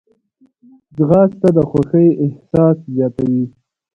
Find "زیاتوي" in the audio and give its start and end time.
2.95-3.43